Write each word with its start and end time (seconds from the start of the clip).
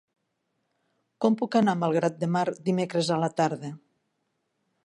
Com 1.25 1.37
puc 1.43 1.59
anar 1.59 1.75
a 1.77 1.79
Malgrat 1.83 2.19
de 2.23 2.31
Mar 2.37 2.45
dimecres 2.71 3.15
a 3.17 3.23
la 3.25 3.33
tarda? 3.43 3.75